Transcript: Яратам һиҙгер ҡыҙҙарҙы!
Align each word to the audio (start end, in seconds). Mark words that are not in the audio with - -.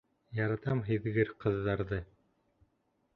Яратам 0.37 0.79
һиҙгер 0.87 1.31
ҡыҙҙарҙы! 1.45 2.01